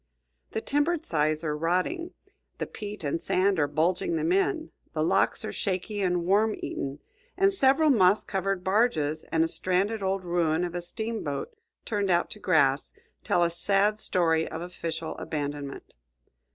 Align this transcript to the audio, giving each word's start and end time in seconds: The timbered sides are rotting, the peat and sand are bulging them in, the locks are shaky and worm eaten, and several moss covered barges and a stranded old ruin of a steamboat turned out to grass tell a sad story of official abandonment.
The 0.53 0.61
timbered 0.61 1.05
sides 1.05 1.43
are 1.43 1.55
rotting, 1.55 2.15
the 2.57 2.65
peat 2.65 3.03
and 3.03 3.21
sand 3.21 3.59
are 3.59 3.67
bulging 3.67 4.15
them 4.15 4.31
in, 4.31 4.71
the 4.93 5.03
locks 5.03 5.45
are 5.45 5.51
shaky 5.51 6.01
and 6.01 6.25
worm 6.25 6.55
eaten, 6.57 6.97
and 7.37 7.53
several 7.53 7.91
moss 7.91 8.23
covered 8.23 8.63
barges 8.63 9.25
and 9.31 9.43
a 9.43 9.47
stranded 9.47 10.01
old 10.01 10.23
ruin 10.25 10.63
of 10.63 10.73
a 10.73 10.81
steamboat 10.81 11.55
turned 11.85 12.09
out 12.09 12.31
to 12.31 12.39
grass 12.39 12.93
tell 13.23 13.43
a 13.43 13.51
sad 13.51 13.99
story 13.99 14.47
of 14.49 14.59
official 14.63 15.15
abandonment. 15.17 15.93